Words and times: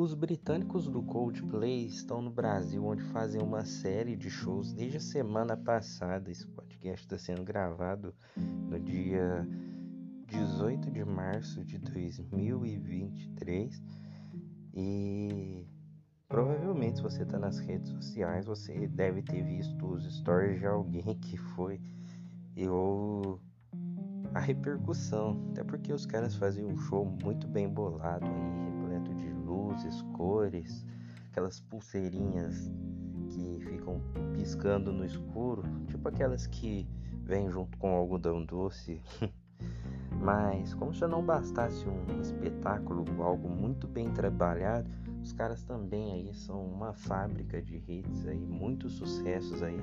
Os 0.00 0.14
britânicos 0.14 0.88
do 0.88 1.02
Coldplay 1.02 1.84
estão 1.84 2.22
no 2.22 2.30
Brasil, 2.30 2.86
onde 2.86 3.02
fazem 3.02 3.42
uma 3.42 3.66
série 3.66 4.16
de 4.16 4.30
shows 4.30 4.72
desde 4.72 4.96
a 4.96 5.00
semana 5.00 5.58
passada. 5.58 6.30
Esse 6.30 6.46
podcast 6.46 7.04
está 7.04 7.18
sendo 7.18 7.44
gravado 7.44 8.14
no 8.34 8.80
dia 8.80 9.46
18 10.26 10.90
de 10.90 11.04
março 11.04 11.62
de 11.66 11.76
2023 11.76 13.82
e 14.72 15.66
provavelmente 16.26 16.96
se 16.96 17.02
você 17.02 17.22
está 17.22 17.38
nas 17.38 17.58
redes 17.58 17.90
sociais 17.90 18.46
você 18.46 18.88
deve 18.88 19.20
ter 19.20 19.42
visto 19.42 19.86
os 19.86 20.10
stories 20.16 20.60
de 20.60 20.66
alguém 20.66 21.14
que 21.20 21.36
foi 21.36 21.78
ou 22.70 23.38
a 24.32 24.40
repercussão, 24.40 25.46
até 25.50 25.62
porque 25.62 25.92
os 25.92 26.06
caras 26.06 26.34
faziam 26.36 26.70
um 26.70 26.78
show 26.78 27.04
muito 27.22 27.46
bem 27.46 27.68
bolado 27.68 28.24
aí, 28.24 28.79
luzes, 29.50 30.00
cores, 30.16 30.86
aquelas 31.30 31.60
pulseirinhas 31.60 32.70
que 33.28 33.60
ficam 33.64 34.00
piscando 34.34 34.92
no 34.92 35.04
escuro, 35.04 35.62
tipo 35.86 36.08
aquelas 36.08 36.46
que 36.46 36.86
vêm 37.24 37.50
junto 37.50 37.76
com 37.78 37.92
o 37.92 37.96
algodão 37.96 38.44
doce. 38.44 39.02
Mas 40.20 40.74
como 40.74 40.94
se 40.94 41.06
não 41.06 41.24
bastasse 41.24 41.86
um 41.88 42.20
espetáculo, 42.20 43.04
algo 43.22 43.48
muito 43.48 43.88
bem 43.88 44.10
trabalhado, 44.12 44.88
os 45.22 45.32
caras 45.32 45.62
também 45.62 46.12
aí 46.12 46.34
são 46.34 46.64
uma 46.64 46.92
fábrica 46.92 47.60
de 47.62 47.76
hits 47.76 48.26
aí, 48.26 48.46
muitos 48.46 48.94
sucessos 48.94 49.62
aí 49.62 49.80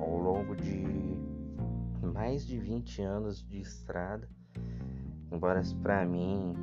ao 0.00 0.16
longo 0.16 0.56
de 0.56 0.84
mais 2.02 2.44
de 2.46 2.58
20 2.58 3.02
anos 3.02 3.44
de 3.44 3.60
estrada. 3.60 4.28
Embora 5.30 5.62
para 5.82 6.04
mim 6.06 6.54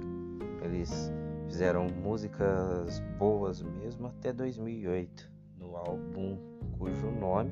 eles 0.62 1.12
fizeram 1.48 1.88
músicas 1.88 3.00
boas 3.18 3.62
mesmo 3.62 4.08
até 4.08 4.34
2008, 4.34 5.32
no 5.58 5.76
álbum 5.76 6.38
cujo 6.78 7.10
nome 7.12 7.52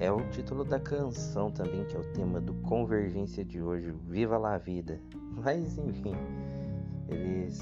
é 0.00 0.10
o 0.12 0.20
título 0.30 0.64
da 0.64 0.78
canção 0.78 1.50
também, 1.50 1.84
que 1.84 1.96
é 1.96 1.98
o 1.98 2.12
tema 2.12 2.40
do 2.40 2.54
Convergência 2.54 3.44
de 3.44 3.60
hoje, 3.60 3.92
Viva 4.06 4.38
la 4.38 4.56
Vida. 4.56 5.00
Mas 5.44 5.76
enfim, 5.76 6.14
eles 7.08 7.60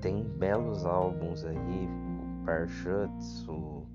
têm 0.00 0.22
belos 0.22 0.86
álbuns 0.86 1.44
aí, 1.44 1.56
o 1.56 2.44
Parachutes, 2.44 3.46
o 3.46 3.86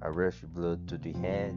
A 0.00 0.08
Rush 0.08 0.44
Blood 0.52 0.82
to 0.84 0.98
the 0.98 1.12
Head, 1.12 1.56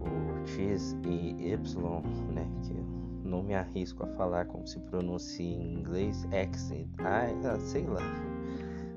o 0.00 0.46
X 0.46 0.96
e 1.04 1.52
Y, 1.52 2.02
né, 2.34 2.48
que 2.62 2.72
eu 2.72 2.99
não 3.30 3.42
me 3.42 3.54
arrisco 3.54 4.02
a 4.02 4.06
falar 4.08 4.46
como 4.46 4.66
se 4.66 4.78
pronuncia 4.80 5.46
em 5.46 5.78
inglês, 5.78 6.26
accent, 6.26 6.88
ah, 6.98 7.58
sei 7.60 7.86
lá. 7.86 8.02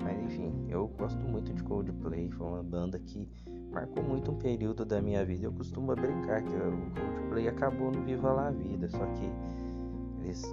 Mas 0.04 0.20
enfim, 0.24 0.52
eu 0.68 0.88
gosto 0.88 1.20
muito 1.20 1.54
de 1.54 1.64
Coldplay, 1.64 2.30
foi 2.32 2.48
uma 2.48 2.64
banda 2.64 3.00
que 3.00 3.30
marcou 3.72 4.04
muito 4.04 4.32
um 4.32 4.36
período 4.36 4.84
da 4.84 5.02
minha 5.02 5.24
vida. 5.24 5.46
Eu 5.46 5.54
costumo 5.54 5.96
brincar 5.96 6.42
que 6.42 6.56
o 6.56 6.92
Coldplay 7.00 7.48
acabou 7.48 7.92
no 7.92 8.02
Viva 8.02 8.34
La 8.34 8.52
Vida, 8.52 8.90
só 8.90 9.06
que 9.06 9.32
eles 10.24 10.44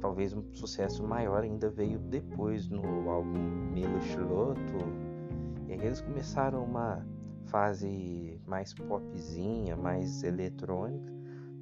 talvez 0.00 0.32
um 0.32 0.42
sucesso 0.52 1.02
maior 1.02 1.42
ainda 1.42 1.68
veio 1.68 1.98
depois 1.98 2.68
no 2.68 3.10
álbum 3.10 3.38
Milo 3.72 4.00
Chiloto. 4.02 4.60
E 5.66 5.72
aí 5.72 5.84
eles 5.84 6.00
começaram 6.00 6.64
uma 6.64 7.04
fase 7.46 8.40
mais 8.46 8.72
popzinha, 8.72 9.76
mais 9.76 10.22
eletrônica. 10.22 11.15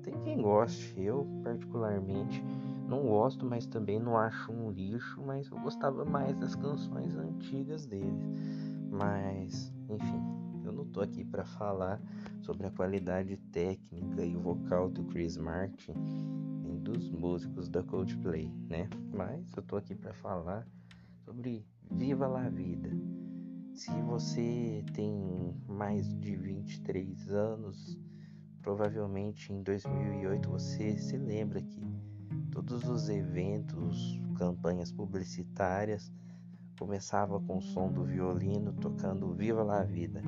Tem 0.05 0.15
quem 0.23 0.41
goste, 0.41 1.01
eu 1.01 1.27
particularmente 1.43 2.45
não 2.87 3.03
gosto, 3.03 3.45
mas 3.45 3.67
também 3.67 3.99
não 3.99 4.17
acho 4.17 4.53
um 4.53 4.71
lixo, 4.71 5.21
mas 5.25 5.51
eu 5.51 5.59
gostava 5.59 6.05
mais 6.05 6.39
das 6.39 6.55
canções 6.55 7.17
antigas 7.17 7.87
deles. 7.87 8.29
Mas, 8.91 9.73
enfim, 9.89 10.45
não 10.73 10.85
tô 10.87 11.01
aqui 11.01 11.25
para 11.25 11.45
falar 11.45 12.01
sobre 12.43 12.67
a 12.67 12.70
qualidade 12.70 13.37
técnica 13.53 14.25
e 14.25 14.35
vocal 14.37 14.91
do 14.91 15.05
Chris 15.05 15.37
Martin 15.37 15.95
nem 16.63 16.79
dos 16.79 17.11
músicos 17.11 17.69
da 17.69 17.83
Coldplay, 17.83 18.51
né? 18.69 18.89
Mas 19.13 19.53
eu 19.57 19.63
tô 19.63 19.77
aqui 19.77 19.95
para 19.95 20.13
falar 20.14 20.67
sobre 21.25 21.67
Viva 21.91 22.27
la 22.27 22.48
Vida. 22.48 22.91
Se 23.75 23.91
você 24.03 24.85
tem 24.95 25.55
mais 25.67 26.09
de 26.20 26.37
23 26.37 27.31
anos, 27.31 27.98
provavelmente 28.64 29.52
em 29.52 29.63
2008 29.63 30.51
você 30.51 30.97
se 30.97 31.17
lembra 31.19 31.61
que 31.61 31.80
todos 32.51 32.89
os 32.89 33.11
eventos, 33.11 34.20
campanhas 34.39 34.91
publicitárias 34.91 36.11
começava 36.79 37.39
com 37.39 37.58
o 37.58 37.63
som 37.63 37.92
do 37.92 38.02
violino 38.02 38.73
tocando 38.73 39.33
Viva 39.35 39.63
la 39.63 39.85
Vida 39.85 40.23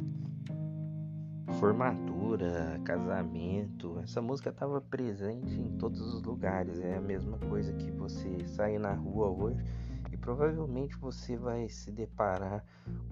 formatura, 1.58 2.78
casamento, 2.84 3.98
essa 4.00 4.20
música 4.20 4.50
estava 4.50 4.80
presente 4.80 5.54
em 5.54 5.76
todos 5.78 6.00
os 6.00 6.22
lugares. 6.22 6.78
É 6.80 6.96
a 6.96 7.00
mesma 7.00 7.38
coisa 7.38 7.72
que 7.72 7.90
você 7.92 8.46
sair 8.46 8.78
na 8.78 8.92
rua 8.92 9.30
hoje 9.30 9.64
provavelmente 10.26 10.96
você 10.96 11.36
vai 11.36 11.68
se 11.68 11.92
deparar 11.92 12.64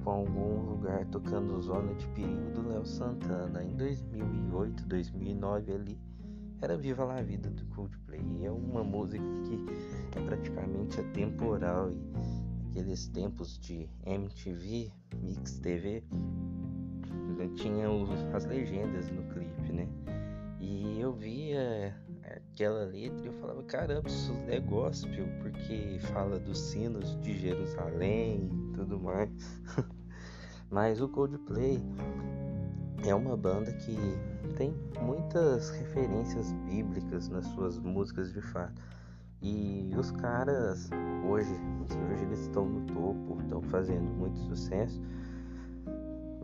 com 0.02 0.10
algum 0.10 0.68
lugar 0.68 1.06
tocando 1.06 1.62
Zona 1.62 1.94
de 1.94 2.08
Perigo 2.08 2.50
do 2.50 2.68
Léo 2.68 2.84
Santana. 2.84 3.62
Em 3.62 3.76
2008, 3.76 4.84
2009 4.84 5.72
ali 5.72 6.00
era 6.60 6.76
Viva 6.76 7.04
la 7.04 7.22
Vida 7.22 7.48
do 7.50 7.64
Coldplay. 7.66 8.20
É 8.44 8.50
uma 8.50 8.82
música 8.82 9.22
que 9.44 10.18
é 10.18 10.24
praticamente 10.24 10.98
atemporal 10.98 11.88
e 11.92 12.02
aqueles 12.70 13.06
tempos 13.06 13.60
de 13.60 13.88
MTV, 14.04 14.90
Mix 15.22 15.60
TV 15.60 16.02
tinha 17.54 17.86
as 18.34 18.44
legendas 18.44 19.08
no 19.10 19.22
clipe, 19.28 19.72
né? 19.72 19.86
E 20.58 20.98
eu 20.98 21.12
via 21.12 21.94
aquela 22.54 22.84
letra 22.84 23.26
eu 23.26 23.32
falava, 23.34 23.62
caramba, 23.64 24.08
isso 24.08 24.32
é 24.46 24.60
gospel, 24.60 25.26
porque 25.42 25.98
fala 26.12 26.38
dos 26.38 26.58
sinos 26.58 27.20
de 27.20 27.36
Jerusalém 27.36 28.48
e 28.48 28.76
tudo 28.76 28.98
mais. 29.00 29.60
Mas 30.70 31.00
o 31.00 31.08
Coldplay 31.08 31.82
é 33.04 33.12
uma 33.12 33.36
banda 33.36 33.72
que 33.72 33.96
tem 34.56 34.72
muitas 35.02 35.70
referências 35.70 36.52
bíblicas 36.68 37.28
nas 37.28 37.44
suas 37.48 37.76
músicas 37.78 38.32
de 38.32 38.40
fato. 38.40 38.80
E 39.42 39.92
os 39.98 40.12
caras 40.12 40.88
hoje, 41.28 41.52
hoje 42.08 42.24
eles 42.24 42.38
estão 42.38 42.66
no 42.66 42.86
topo, 42.86 43.40
estão 43.42 43.60
fazendo 43.62 44.08
muito 44.16 44.38
sucesso 44.38 45.02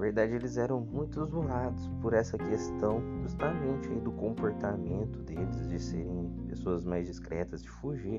na 0.00 0.06
verdade, 0.06 0.34
eles 0.34 0.56
eram 0.56 0.80
muito 0.80 1.22
zoados 1.26 1.86
por 2.00 2.14
essa 2.14 2.38
questão 2.38 3.02
justamente 3.20 3.86
do 4.00 4.10
comportamento 4.12 5.18
deles, 5.24 5.68
de 5.68 5.78
serem 5.78 6.32
pessoas 6.48 6.82
mais 6.82 7.06
discretas, 7.06 7.62
de 7.62 7.68
fugir 7.68 8.18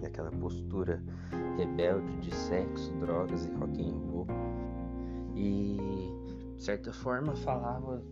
daquela 0.00 0.32
postura 0.32 1.00
rebelde 1.56 2.16
de 2.16 2.34
sexo, 2.34 2.92
drogas 2.94 3.46
e 3.46 3.50
rock 3.52 3.80
and 3.80 4.10
roll. 4.10 4.26
E 5.36 5.76
de 6.56 6.64
certa 6.64 6.92
forma 6.92 7.32
falava 7.36 8.02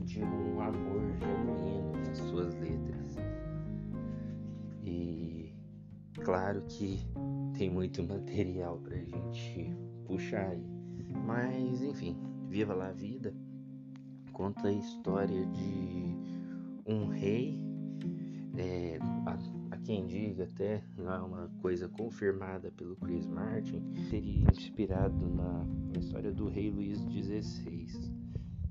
de 0.00 0.20
um 0.20 0.60
amor 0.60 1.00
genuíno 1.20 1.92
nas 2.08 2.18
suas 2.18 2.56
letras. 2.56 3.16
E 4.82 5.54
claro 6.24 6.60
que 6.62 6.98
tem 7.56 7.70
muito 7.70 8.02
material 8.02 8.78
pra 8.78 8.96
gente 8.96 9.72
puxar 10.04 10.48
aí. 10.48 10.73
Mas 11.24 11.82
enfim, 11.82 12.16
Viva 12.48 12.74
la 12.74 12.92
Vida 12.92 13.34
conta 14.32 14.68
a 14.68 14.72
história 14.72 15.46
de 15.46 16.16
um 16.86 17.06
rei, 17.06 17.58
é, 18.56 18.98
a, 19.26 19.74
a, 19.74 19.78
quem 19.78 20.06
diga 20.06 20.44
até 20.44 20.82
não 20.98 21.12
é 21.12 21.20
uma 21.20 21.48
coisa 21.62 21.88
confirmada 21.88 22.70
pelo 22.72 22.96
Chris 22.96 23.26
Martin, 23.26 23.80
teria 24.10 24.46
inspirado 24.50 25.26
na, 25.28 25.64
na 25.92 25.98
história 25.98 26.32
do 26.32 26.48
rei 26.48 26.70
Luís 26.70 26.98
XVI, 27.00 27.86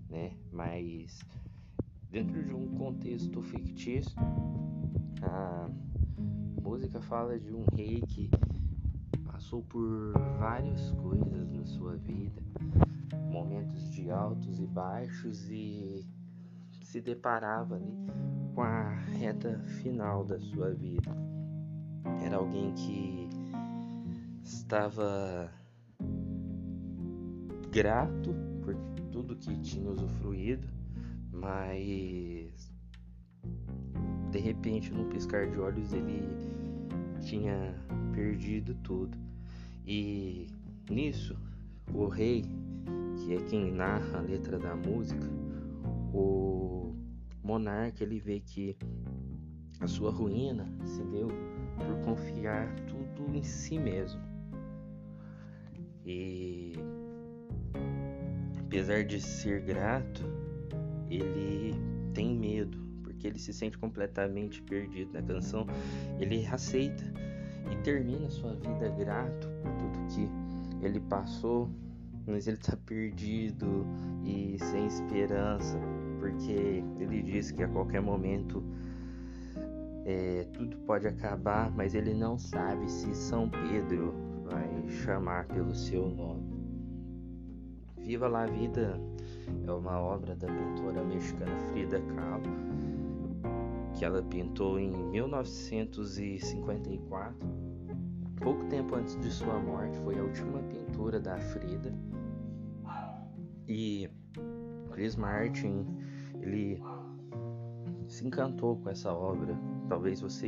né? 0.10 0.38
Mas 0.52 1.20
dentro 2.12 2.44
de 2.44 2.54
um 2.54 2.68
contexto 2.78 3.42
fictício, 3.42 4.16
a 5.24 5.70
música 6.62 7.02
fala 7.02 7.40
de 7.40 7.54
um 7.54 7.66
rei 7.74 8.02
que 8.02 8.30
passou 9.44 9.62
por 9.64 10.14
várias 10.40 10.92
coisas 10.92 11.52
na 11.52 11.66
sua 11.66 11.98
vida, 11.98 12.42
momentos 13.30 13.92
de 13.92 14.10
altos 14.10 14.58
e 14.58 14.66
baixos 14.66 15.50
e 15.50 16.08
se 16.82 17.02
deparava 17.02 17.76
ali 17.76 17.94
com 18.56 18.62
a 18.62 18.96
reta 19.18 19.60
final 19.82 20.24
da 20.24 20.40
sua 20.40 20.72
vida. 20.74 21.12
Era 22.24 22.38
alguém 22.38 22.74
que 22.74 23.30
estava 24.42 25.52
grato 27.70 28.34
por 28.62 28.76
tudo 29.12 29.36
que 29.36 29.60
tinha 29.60 29.92
usufruído, 29.92 30.70
mas 31.34 32.72
de 34.32 34.40
repente, 34.40 34.90
num 34.94 35.10
piscar 35.10 35.50
de 35.50 35.60
olhos, 35.60 35.92
ele 35.92 36.24
tinha 37.20 37.76
perdido 38.14 38.74
tudo. 38.76 39.33
E 39.86 40.48
nisso, 40.90 41.38
o 41.94 42.08
rei, 42.08 42.44
que 43.18 43.34
é 43.34 43.42
quem 43.44 43.72
narra 43.72 44.20
a 44.20 44.22
letra 44.22 44.58
da 44.58 44.76
música, 44.76 45.30
o 46.14 46.96
monarca 47.44 48.04
ele 48.04 48.20
vê 48.20 48.40
que 48.40 48.78
a 49.82 49.88
sua 49.88 50.12
ruína 50.12 50.66
se 50.86 51.04
deu 51.06 51.28
por 51.78 52.06
confiar 52.06 52.74
tudo 52.88 53.36
em 53.36 53.44
si 53.44 53.78
mesmo. 53.78 54.22
E 56.06 56.74
apesar 58.60 59.04
de 59.04 59.20
ser 59.20 59.62
grato, 59.62 60.24
ele 61.10 61.74
tem 62.14 62.38
medo, 62.38 62.78
porque 63.04 63.28
ele 63.28 63.40
se 63.40 63.52
sente 63.54 63.78
completamente 63.78 64.62
perdido 64.62 65.12
na 65.12 65.22
canção. 65.22 65.66
Ele 66.20 66.46
aceita 66.46 67.04
e 67.72 67.76
termina 67.84 68.30
sua 68.30 68.54
vida 68.56 68.90
grato 68.98 69.53
que 70.10 70.30
ele 70.86 71.00
passou, 71.00 71.70
mas 72.26 72.48
ele 72.48 72.58
está 72.58 72.76
perdido 72.76 73.86
e 74.24 74.58
sem 74.60 74.86
esperança, 74.86 75.80
porque 76.20 76.84
ele 77.00 77.22
diz 77.22 77.52
que 77.52 77.62
a 77.64 77.68
qualquer 77.68 78.02
momento 78.02 78.64
é, 80.06 80.48
tudo 80.54 80.78
pode 80.86 81.08
acabar, 81.08 81.72
mas 81.72 81.96
ele 81.96 82.14
não 82.14 82.38
sabe 82.38 82.90
se 82.90 83.14
São 83.16 83.50
Pedro 83.50 84.14
vai 84.44 84.90
chamar 84.90 85.48
pelo 85.48 85.74
seu 85.74 86.10
nome. 86.10 86.54
Viva 87.98 88.28
la 88.28 88.46
Vida 88.46 89.00
é 89.66 89.72
uma 89.72 89.98
obra 90.00 90.36
da 90.36 90.48
pintora 90.48 91.02
mexicana 91.06 91.58
Frida 91.72 92.02
Kahlo, 92.02 92.44
que 93.94 94.04
ela 94.04 94.22
pintou 94.22 94.78
em 94.78 94.92
1954. 94.92 97.63
Pouco 98.44 98.66
tempo 98.66 98.96
antes 98.96 99.18
de 99.22 99.32
sua 99.32 99.58
morte, 99.58 99.98
foi 100.00 100.20
a 100.20 100.24
última 100.24 100.60
pintura 100.64 101.18
da 101.18 101.40
Frida. 101.40 101.94
E 103.70 104.10
Chris 104.92 105.16
Martin, 105.16 105.86
ele 106.42 106.84
se 108.10 108.28
encantou 108.28 108.76
com 108.76 108.90
essa 108.90 109.14
obra. 109.14 109.58
Talvez 109.88 110.20
você 110.20 110.46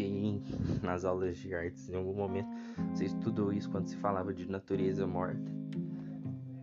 nas 0.83 1.05
aulas 1.05 1.37
de 1.37 1.53
artes 1.53 1.89
em 1.89 1.95
algum 1.95 2.13
momento 2.13 2.49
você 2.93 3.05
estudou 3.05 3.53
isso 3.53 3.69
quando 3.71 3.87
se 3.87 3.95
falava 3.97 4.33
de 4.33 4.45
natureza 4.49 5.07
morta, 5.07 5.51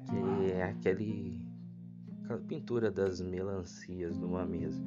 que 0.07 0.53
é 0.53 0.65
aquele 0.65 1.41
aquela 2.25 2.41
pintura 2.41 2.91
das 2.91 3.23
melancias 3.23 4.19
numa 4.19 4.45
mesa. 4.45 4.83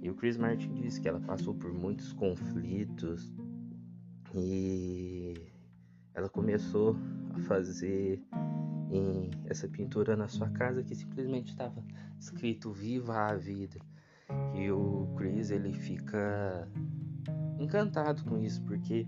E 0.00 0.08
o 0.08 0.14
Chris 0.14 0.38
Martin 0.38 0.72
disse 0.72 0.98
que 0.98 1.08
ela 1.08 1.20
passou 1.20 1.54
por 1.54 1.72
muitos 1.72 2.12
conflitos 2.14 3.32
e 4.34 5.47
ela 6.18 6.28
começou 6.28 6.96
a 7.34 7.38
fazer 7.40 8.20
essa 9.46 9.68
pintura 9.68 10.16
na 10.16 10.26
sua 10.26 10.48
casa 10.50 10.82
que 10.82 10.94
simplesmente 10.94 11.50
estava 11.50 11.82
escrito 12.18 12.72
Viva 12.72 13.14
a 13.14 13.36
Vida. 13.36 13.78
E 14.54 14.70
o 14.70 15.08
Chris 15.16 15.50
ele 15.50 15.72
fica 15.72 16.68
encantado 17.58 18.24
com 18.24 18.38
isso 18.38 18.62
porque 18.64 19.06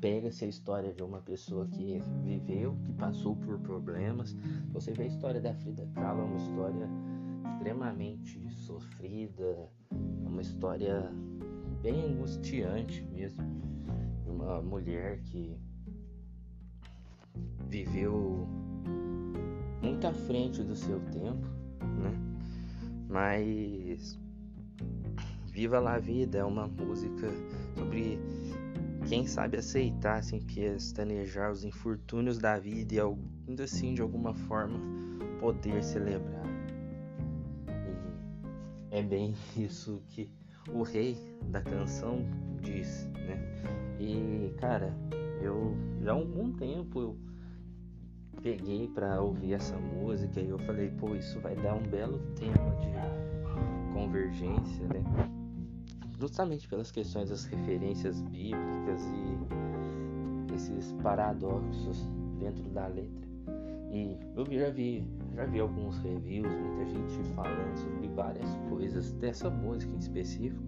pega-se 0.00 0.44
a 0.44 0.48
história 0.48 0.92
de 0.92 1.02
uma 1.02 1.20
pessoa 1.20 1.66
que 1.68 2.00
viveu, 2.22 2.76
que 2.84 2.92
passou 2.92 3.36
por 3.36 3.58
problemas. 3.60 4.36
Você 4.72 4.92
vê 4.92 5.04
a 5.04 5.06
história 5.06 5.40
da 5.40 5.54
Frida 5.54 5.88
Kahlo, 5.94 6.22
é 6.22 6.24
uma 6.24 6.36
história 6.36 6.88
extremamente 7.52 8.50
sofrida, 8.50 9.70
uma 9.90 10.42
história 10.42 11.10
bem 11.80 12.12
angustiante 12.12 13.02
mesmo. 13.12 13.42
Uma 14.26 14.60
mulher 14.60 15.20
que 15.20 15.56
frente 20.14 20.62
do 20.62 20.74
seu 20.74 21.00
tempo, 21.10 21.46
né? 21.80 22.12
Mas 23.08 24.18
Viva 25.46 25.78
la 25.78 25.98
Vida 25.98 26.38
é 26.38 26.44
uma 26.44 26.66
música 26.66 27.28
sobre 27.76 28.18
quem 29.08 29.26
sabe 29.26 29.58
aceitar 29.58 30.22
sem 30.22 30.40
pestanejar 30.40 31.52
os 31.52 31.64
infortúnios 31.64 32.38
da 32.38 32.58
vida 32.58 32.94
e 32.94 33.00
ainda 33.00 33.64
assim 33.64 33.94
de 33.94 34.02
alguma 34.02 34.34
forma 34.34 34.80
poder 35.38 35.84
celebrar. 35.84 36.44
E 38.90 38.96
é 38.96 39.02
bem 39.02 39.34
isso 39.56 40.02
que 40.08 40.28
o 40.72 40.82
rei 40.82 41.16
da 41.50 41.60
canção 41.60 42.24
diz, 42.60 43.06
né? 43.12 43.38
E 44.00 44.52
cara, 44.58 44.92
eu 45.40 45.76
já 46.02 46.12
há 46.12 46.16
um 46.16 46.26
bom 46.26 46.52
tempo 46.52 47.00
eu 47.00 47.18
peguei 48.44 48.86
para 48.88 49.22
ouvir 49.22 49.54
essa 49.54 49.74
música 49.78 50.38
e 50.38 50.50
eu 50.50 50.58
falei, 50.58 50.90
pô, 50.90 51.16
isso 51.16 51.40
vai 51.40 51.56
dar 51.56 51.76
um 51.76 51.82
belo 51.82 52.18
tema 52.34 52.76
de 52.76 53.94
convergência, 53.94 54.86
né? 54.86 55.02
justamente 56.20 56.68
pelas 56.68 56.90
questões 56.90 57.30
das 57.30 57.46
referências 57.46 58.20
bíblicas 58.20 59.00
e 59.10 60.54
esses 60.54 60.92
paradoxos 61.02 62.06
dentro 62.38 62.62
da 62.64 62.86
letra. 62.86 63.24
E 63.90 64.18
eu 64.36 64.44
já 64.44 64.68
vi, 64.68 65.08
já 65.34 65.46
vi 65.46 65.60
alguns 65.60 65.96
reviews, 65.98 66.52
muita 66.54 66.84
gente 66.84 67.24
falando 67.34 67.76
sobre 67.78 68.08
várias 68.08 68.54
coisas 68.68 69.10
dessa 69.12 69.48
música 69.48 69.90
em 69.94 69.98
específico, 69.98 70.62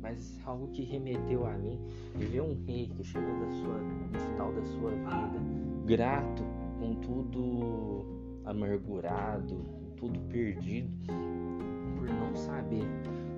mas 0.00 0.40
algo 0.46 0.68
que 0.68 0.84
remeteu 0.84 1.46
a 1.46 1.52
mim 1.52 1.78
de 2.16 2.24
ver 2.24 2.40
um 2.40 2.56
rei 2.64 2.90
que 2.96 3.04
chegou 3.04 3.38
da 3.40 3.50
sua, 3.50 3.78
no 3.78 4.18
final 4.18 4.52
da 4.54 4.62
sua 4.62 4.90
vida 4.92 5.60
grato 5.84 6.44
com 6.80 6.96
tudo 6.96 8.40
amargurado, 8.44 9.64
tudo 9.96 10.18
perdido, 10.22 10.90
por 11.96 12.08
não 12.08 12.34
saber 12.34 12.84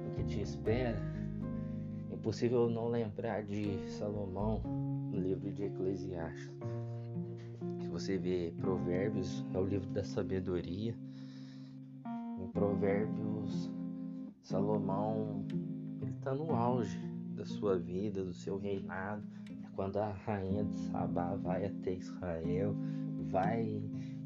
o 0.07 0.15
que 0.15 0.25
te 0.25 0.41
espera 0.41 1.13
impossível 2.23 2.71
não 2.71 2.87
lembrar 2.87 3.43
de 3.43 3.81
Salomão 3.91 4.61
no 5.11 5.19
livro 5.19 5.51
de 5.51 5.65
Eclesiastes. 5.65 6.53
Se 7.81 7.89
você 7.89 8.17
vê 8.17 8.55
Provérbios, 8.61 9.45
é 9.53 9.59
o 9.59 9.67
livro 9.67 9.91
da 9.91 10.05
sabedoria. 10.05 10.95
Em 12.39 12.47
Provérbios, 12.53 13.73
Salomão 14.41 15.45
ele 16.01 16.13
está 16.13 16.33
no 16.33 16.55
auge 16.55 16.97
da 17.35 17.45
sua 17.45 17.77
vida, 17.77 18.23
do 18.23 18.33
seu 18.33 18.57
reinado. 18.57 19.25
É 19.51 19.69
quando 19.75 19.97
a 19.97 20.13
rainha 20.13 20.63
de 20.63 20.77
Sabá 20.77 21.35
vai 21.35 21.67
até 21.67 21.95
Israel, 21.95 22.73
vai 23.33 23.83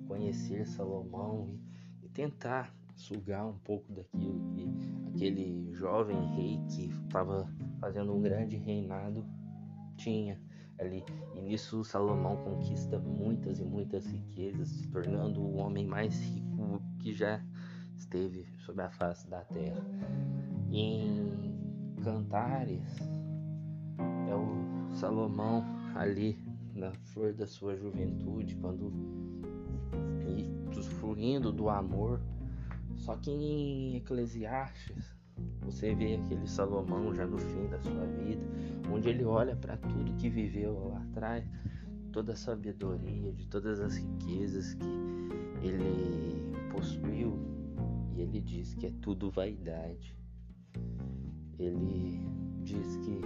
conhecer 0.09 0.67
Salomão 0.67 1.49
e, 2.03 2.07
e 2.07 2.09
tentar 2.09 2.75
sugar 2.97 3.47
um 3.47 3.59
pouco 3.59 3.93
daquilo 3.93 4.51
que 4.51 4.69
aquele 5.15 5.73
jovem 5.73 6.19
rei 6.35 6.61
que 6.69 6.87
estava 7.05 7.49
fazendo 7.81 8.13
um 8.13 8.21
grande 8.21 8.57
reinado 8.57 9.25
tinha 9.97 10.41
ali. 10.79 11.05
E 11.35 11.41
nisso 11.41 11.85
Salomão 11.85 12.37
conquista 12.37 12.99
muitas 12.99 13.61
e 13.61 13.65
muitas 13.65 14.07
riquezas, 14.07 14.69
se 14.69 14.89
tornando 14.89 15.41
o 15.41 15.57
homem 15.57 15.87
mais 15.87 16.21
rico 16.21 16.83
que 16.99 17.15
já 17.15 17.41
esteve 17.97 18.45
sobre 18.59 18.83
a 18.83 18.91
face 18.91 19.31
da 19.31 19.43
terra. 19.43 19.85
E 20.69 20.81
em 20.81 21.97
Cantares 22.03 22.99
é 24.29 24.35
o 24.35 24.95
Salomão 24.95 25.65
ali 25.95 26.46
na 26.77 26.93
flor 26.93 27.33
da 27.33 27.47
sua 27.47 27.75
juventude, 27.77 28.55
quando 28.57 28.93
fluindo 31.07 31.53
do 31.53 31.69
amor. 31.69 32.21
Só 32.97 33.17
que 33.17 33.31
em 33.31 33.97
Eclesiastes 33.97 35.15
você 35.61 35.95
vê 35.95 36.15
aquele 36.15 36.47
Salomão 36.47 37.15
já 37.15 37.27
no 37.27 37.39
fim 37.39 37.67
da 37.69 37.81
sua 37.81 38.07
vida, 38.07 38.43
onde 38.91 39.09
ele 39.09 39.25
olha 39.25 39.55
para 39.57 39.77
tudo 39.77 40.15
que 40.17 40.29
viveu 40.29 40.89
lá 40.89 41.03
atrás, 41.03 41.45
toda 42.13 42.33
a 42.33 42.37
sabedoria, 42.37 43.33
de 43.33 43.47
todas 43.49 43.81
as 43.81 43.97
riquezas 43.97 44.75
que 44.75 45.67
ele 45.67 46.53
possuiu, 46.73 47.39
e 48.15 48.23
ele 48.23 48.41
diz 48.41 48.75
que 48.75 48.87
é 48.87 48.93
tudo 49.03 49.31
vaidade. 49.31 50.17
Ele 51.59 52.21
diz 52.65 52.97
que 52.99 53.21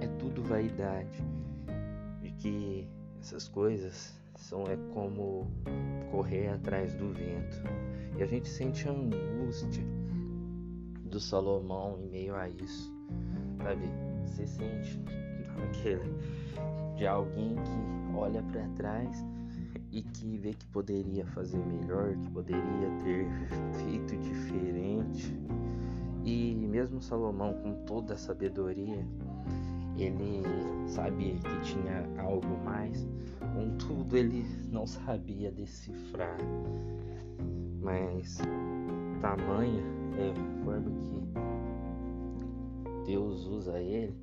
é 0.00 0.06
tudo 0.18 0.42
vaidade 0.42 1.24
que 2.44 2.86
essas 3.22 3.48
coisas 3.48 4.14
são 4.36 4.64
é 4.64 4.76
como 4.92 5.50
correr 6.10 6.48
atrás 6.48 6.94
do 6.94 7.10
vento. 7.10 7.56
E 8.18 8.22
a 8.22 8.26
gente 8.26 8.46
sente 8.50 8.86
angústia 8.86 9.82
do 11.06 11.18
Salomão 11.18 11.98
em 11.98 12.10
meio 12.10 12.36
a 12.36 12.46
isso, 12.50 12.92
sabe? 13.62 13.86
Você 14.26 14.46
sente 14.46 15.00
aquele 15.64 16.18
de 16.98 17.06
alguém 17.06 17.54
que 17.54 18.14
olha 18.14 18.42
para 18.42 18.68
trás 18.76 19.24
e 19.90 20.02
que 20.02 20.36
vê 20.36 20.52
que 20.52 20.66
poderia 20.66 21.24
fazer 21.28 21.64
melhor, 21.64 22.14
que 22.14 22.30
poderia 22.30 22.90
ter 23.02 23.26
feito 23.78 24.18
diferente. 24.18 25.34
E 26.22 26.54
mesmo 26.54 27.00
Salomão 27.00 27.54
com 27.54 27.84
toda 27.86 28.12
a 28.12 28.18
sabedoria, 28.18 29.06
ele 29.98 30.42
sabia 30.86 31.34
que 31.34 31.60
tinha 31.62 32.06
algo 32.18 32.58
mais, 32.64 33.06
contudo 33.54 34.16
ele 34.16 34.44
não 34.70 34.86
sabia 34.86 35.50
decifrar. 35.52 36.36
Mas 37.80 38.38
tamanha 39.20 39.82
é 40.18 40.30
a 40.30 40.64
forma 40.64 40.90
que 40.90 41.24
Deus 43.10 43.46
usa 43.46 43.78
ele, 43.78 44.14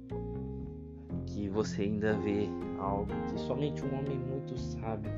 que 1.27 1.47
você 1.49 1.83
ainda 1.83 2.13
vê 2.17 2.47
algo 2.79 3.11
que 3.29 3.39
somente 3.41 3.83
um 3.85 3.99
homem 3.99 4.17
muito 4.17 4.57
sábio 4.57 5.11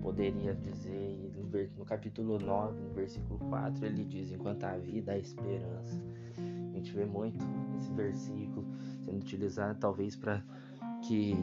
poderia 0.00 0.54
dizer. 0.54 1.16
No 1.76 1.84
capítulo 1.84 2.38
9, 2.38 2.78
no 2.78 2.94
versículo 2.94 3.38
4, 3.48 3.86
ele 3.86 4.04
diz: 4.04 4.30
Enquanto 4.30 4.64
a 4.64 4.76
vida, 4.76 5.12
há 5.12 5.18
esperança. 5.18 6.00
A 6.36 6.76
gente 6.76 6.92
vê 6.92 7.06
muito 7.06 7.38
esse 7.78 7.90
versículo 7.92 8.64
sendo 9.08 9.22
utilizado, 9.22 9.78
talvez, 9.78 10.14
para 10.14 10.42
que 11.06 11.34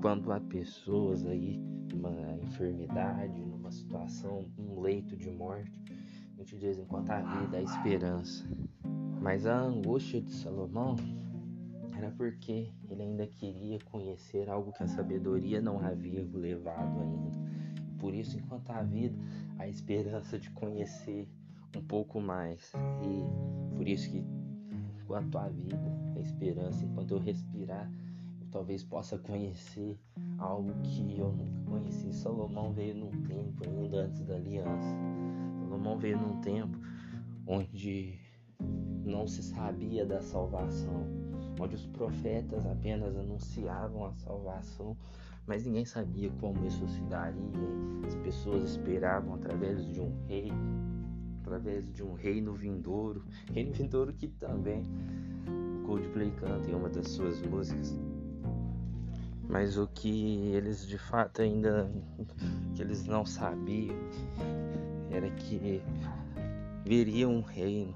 quando 0.00 0.32
há 0.32 0.40
pessoas 0.40 1.24
aí 1.26 1.58
numa 1.92 2.38
enfermidade, 2.42 3.44
numa 3.44 3.70
situação, 3.70 4.46
um 4.58 4.80
leito 4.80 5.16
de 5.16 5.30
morte, 5.30 5.80
a 6.34 6.38
gente 6.38 6.58
diz: 6.58 6.78
Enquanto 6.78 7.10
a 7.10 7.20
vida, 7.20 7.58
há 7.58 7.62
esperança. 7.62 8.48
Mas 9.20 9.46
a 9.46 9.56
angústia 9.56 10.20
de 10.20 10.32
Salomão 10.32 10.96
era 11.96 12.10
porque 12.10 12.72
ele 12.88 13.02
ainda 13.02 13.26
queria 13.26 13.78
conhecer 13.84 14.50
algo 14.50 14.72
que 14.72 14.82
a 14.82 14.88
sabedoria 14.88 15.60
não 15.60 15.78
havia 15.78 16.26
levado 16.34 17.00
ainda. 17.00 17.30
Por 17.98 18.12
isso, 18.12 18.36
enquanto 18.36 18.70
a 18.70 18.82
vida, 18.82 19.16
a 19.58 19.68
esperança 19.68 20.38
de 20.38 20.50
conhecer 20.50 21.28
um 21.76 21.82
pouco 21.82 22.20
mais. 22.20 22.72
E 23.04 23.76
por 23.76 23.86
isso 23.86 24.10
que 24.10 24.24
enquanto 25.12 25.38
a 25.38 25.48
vida, 25.48 25.76
a 25.76 26.01
esperança, 26.22 26.84
enquanto 26.84 27.12
eu 27.12 27.18
respirar, 27.18 27.90
eu 28.40 28.46
talvez 28.50 28.82
possa 28.82 29.18
conhecer 29.18 29.98
algo 30.38 30.72
que 30.82 31.18
eu 31.18 31.32
nunca 31.32 31.70
conheci. 31.70 32.12
Salomão 32.12 32.72
veio 32.72 32.94
num 32.94 33.10
tempo 33.22 33.64
ainda 33.64 34.04
antes 34.04 34.24
da 34.24 34.34
aliança. 34.34 34.96
Salomão 35.60 35.98
veio 35.98 36.18
num 36.18 36.40
tempo 36.40 36.78
onde 37.46 38.18
não 39.04 39.26
se 39.26 39.42
sabia 39.42 40.06
da 40.06 40.20
salvação, 40.20 41.06
onde 41.60 41.74
os 41.74 41.86
profetas 41.86 42.66
apenas 42.66 43.16
anunciavam 43.16 44.06
a 44.06 44.12
salvação, 44.14 44.96
mas 45.46 45.64
ninguém 45.64 45.84
sabia 45.84 46.30
como 46.40 46.64
isso 46.66 46.86
se 46.88 47.00
daria. 47.02 47.42
As 48.06 48.14
pessoas 48.16 48.70
esperavam 48.70 49.34
através 49.34 49.84
de 49.86 50.00
um 50.00 50.12
rei, 50.26 50.52
através 51.40 51.92
de 51.92 52.02
um 52.02 52.14
reino 52.14 52.54
vindouro, 52.54 53.24
reino 53.52 53.72
vindouro 53.72 54.12
que 54.12 54.28
também 54.28 54.86
Coldplay 55.92 56.30
canta 56.30 56.70
em 56.70 56.74
uma 56.74 56.88
das 56.88 57.06
suas 57.06 57.42
músicas. 57.42 57.94
Mas 59.46 59.76
o 59.76 59.86
que 59.88 60.46
eles 60.54 60.86
de 60.86 60.96
fato 60.96 61.42
ainda 61.42 61.90
que 62.74 62.80
eles 62.80 63.04
não 63.04 63.26
sabiam 63.26 63.94
era 65.10 65.28
que 65.32 65.82
viria 66.82 67.28
um 67.28 67.42
reino. 67.42 67.94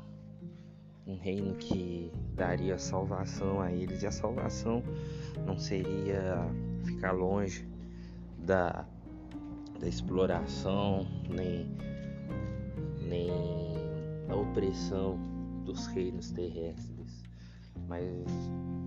Um 1.07 1.17
reino 1.17 1.55
que 1.55 2.13
daria 2.35 2.79
salvação 2.79 3.63
a 3.63 3.73
eles. 3.73 4.03
E 4.03 4.07
a 4.07 4.13
salvação 4.13 4.83
não 5.47 5.57
seria 5.57 6.37
ficar 6.85 7.13
longe 7.13 7.67
da, 8.45 8.85
da 9.81 9.89
exploração 9.89 11.07
nem, 11.31 11.67
nem 13.09 13.31
da 14.29 14.37
opressão 14.37 15.19
dos 15.65 15.87
reinos 15.87 16.31
terrestres, 16.31 16.96
mas 17.89 18.07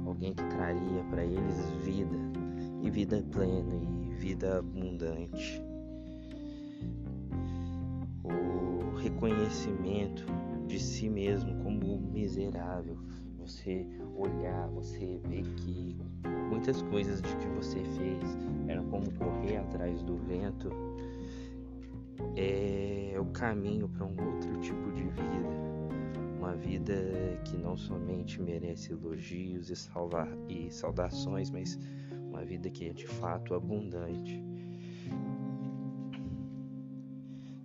alguém 0.06 0.34
que 0.34 0.44
traria 0.44 1.04
para 1.10 1.24
eles 1.24 1.70
vida 1.84 2.18
e 2.82 2.90
vida 2.90 3.24
plena 3.32 3.76
e 3.76 4.14
vida 4.16 4.60
abundante. 4.60 5.62
O 8.24 8.96
reconhecimento 8.98 10.26
de 10.68 10.80
si 10.80 11.10
mesmo 11.10 11.64
como 11.64 12.00
miserável. 12.00 12.98
Você 13.40 13.86
olhar, 14.16 14.68
você 14.68 15.20
ver 15.28 15.44
que 15.56 15.98
muitas 16.50 16.82
coisas 16.84 17.22
de 17.22 17.36
que 17.38 17.48
você 17.48 17.80
fez 17.84 18.38
eram 18.68 18.86
como 18.86 19.12
correr 19.14 19.58
atrás 19.58 20.02
do 20.04 20.16
vento. 20.18 20.70
É 22.36 23.16
o 23.20 23.26
caminho 23.26 23.90
para 23.90 24.06
um 24.06 24.16
outro 24.34 24.60
tipo 24.60 24.92
de 24.92 25.04
vida. 25.04 25.69
Vida 26.62 26.94
que 27.46 27.58
não 27.58 27.76
somente 27.76 28.42
merece 28.42 28.92
elogios 28.92 29.70
e, 29.70 29.76
salva 29.76 30.28
e 30.48 30.72
saudações, 30.72 31.50
mas 31.50 31.80
uma 32.28 32.44
vida 32.44 32.70
que 32.70 32.88
é 32.88 32.94
de 32.94 33.08
fato 33.08 33.54
abundante. 33.54 34.42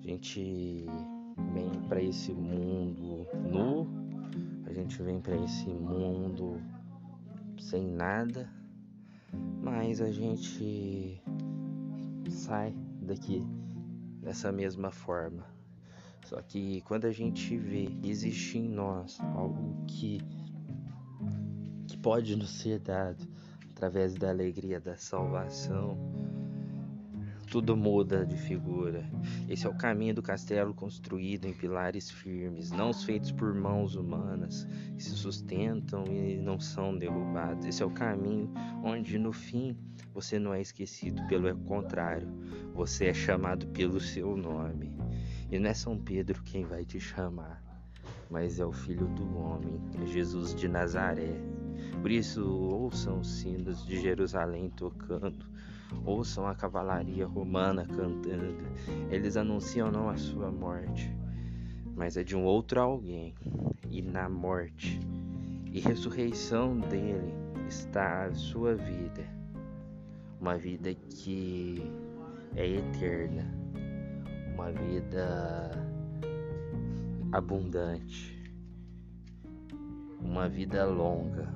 A 0.02 0.06
gente 0.06 0.86
vem 1.52 1.70
para 1.88 2.02
esse 2.02 2.32
mundo 2.32 3.26
nu, 3.50 3.86
a 4.66 4.72
gente 4.72 5.02
vem 5.02 5.20
para 5.20 5.36
esse 5.36 5.68
mundo 5.68 6.60
sem 7.58 7.86
nada, 7.86 8.50
mas 9.62 10.00
a 10.00 10.10
gente 10.10 11.22
sai 12.28 12.74
daqui 13.00 13.42
dessa 14.20 14.50
mesma 14.52 14.90
forma. 14.90 15.46
Só 16.24 16.40
que 16.42 16.80
quando 16.82 17.06
a 17.06 17.12
gente 17.12 17.56
vê 17.56 17.88
existe 18.02 18.58
em 18.58 18.68
nós 18.68 19.20
algo 19.34 19.84
que 19.86 20.20
que 21.86 21.98
pode 21.98 22.34
nos 22.34 22.50
ser 22.50 22.80
dado 22.80 23.28
através 23.70 24.14
da 24.14 24.30
alegria 24.30 24.80
da 24.80 24.96
salvação, 24.96 25.98
tudo 27.50 27.76
muda 27.76 28.24
de 28.26 28.36
figura. 28.36 29.04
Esse 29.48 29.66
é 29.66 29.70
o 29.70 29.76
caminho 29.76 30.14
do 30.14 30.22
castelo 30.22 30.74
construído 30.74 31.44
em 31.44 31.52
pilares 31.52 32.10
firmes, 32.10 32.70
não 32.72 32.90
os 32.90 33.04
feitos 33.04 33.30
por 33.30 33.54
mãos 33.54 33.94
humanas, 33.94 34.66
que 34.96 35.04
se 35.04 35.10
sustentam 35.10 36.04
e 36.06 36.36
não 36.38 36.58
são 36.58 36.96
derrubados. 36.96 37.66
Esse 37.66 37.82
é 37.82 37.86
o 37.86 37.90
caminho 37.90 38.52
onde 38.82 39.18
no 39.18 39.32
fim 39.32 39.76
você 40.12 40.38
não 40.38 40.54
é 40.54 40.60
esquecido, 40.60 41.24
pelo 41.28 41.54
contrário, 41.58 42.28
você 42.74 43.06
é 43.06 43.14
chamado 43.14 43.66
pelo 43.68 44.00
seu 44.00 44.36
nome. 44.36 45.03
E 45.54 45.58
não 45.58 45.70
é 45.70 45.74
São 45.74 45.96
Pedro 45.96 46.42
quem 46.42 46.64
vai 46.64 46.84
te 46.84 46.98
chamar, 46.98 47.62
mas 48.28 48.58
é 48.58 48.66
o 48.66 48.72
Filho 48.72 49.06
do 49.06 49.38
Homem, 49.38 49.80
é 50.02 50.06
Jesus 50.06 50.54
de 50.54 50.66
Nazaré. 50.66 51.40
Por 52.02 52.10
isso, 52.10 52.44
ouçam 52.44 53.20
os 53.20 53.38
sinos 53.38 53.86
de 53.86 54.00
Jerusalém 54.00 54.68
tocando 54.70 55.46
ouçam 56.04 56.46
a 56.46 56.54
cavalaria 56.54 57.26
romana 57.26 57.86
cantando. 57.86 58.64
Eles 59.10 59.36
anunciam 59.36 59.90
não 59.90 60.08
a 60.08 60.16
sua 60.16 60.50
morte, 60.50 61.14
mas 61.94 62.16
a 62.16 62.22
de 62.22 62.34
um 62.34 62.44
outro 62.44 62.80
alguém. 62.80 63.34
E 63.90 64.02
na 64.02 64.28
morte 64.28 64.98
e 65.72 65.80
ressurreição 65.80 66.78
dele 66.78 67.32
está 67.68 68.24
a 68.24 68.34
sua 68.34 68.74
vida, 68.74 69.24
uma 70.40 70.56
vida 70.56 70.92
que 70.94 71.80
é 72.56 72.66
eterna, 72.66 73.63
uma 74.54 74.70
vida 74.70 75.70
abundante, 77.32 78.40
uma 80.20 80.48
vida 80.48 80.84
longa, 80.84 81.52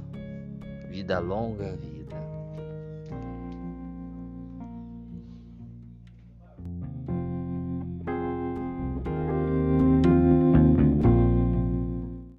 vida 0.90 1.21
longa 1.21 1.76
vida 1.76 1.98